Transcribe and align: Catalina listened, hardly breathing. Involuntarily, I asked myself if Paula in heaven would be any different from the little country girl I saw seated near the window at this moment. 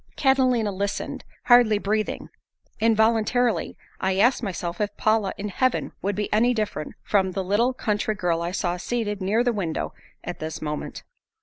Catalina 0.15 0.71
listened, 0.71 1.23
hardly 1.43 1.77
breathing. 1.77 2.29
Involuntarily, 2.79 3.77
I 3.99 4.17
asked 4.17 4.41
myself 4.41 4.81
if 4.81 4.97
Paula 4.97 5.31
in 5.37 5.49
heaven 5.49 5.91
would 6.01 6.15
be 6.15 6.33
any 6.33 6.55
different 6.55 6.95
from 7.03 7.33
the 7.33 7.43
little 7.43 7.71
country 7.71 8.15
girl 8.15 8.41
I 8.41 8.49
saw 8.49 8.77
seated 8.77 9.21
near 9.21 9.43
the 9.43 9.53
window 9.53 9.93
at 10.23 10.39
this 10.39 10.59
moment. 10.59 11.03